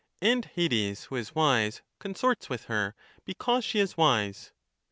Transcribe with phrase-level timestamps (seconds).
[0.19, 4.51] And Hades, who is wise, con sorts with her, because she is wise.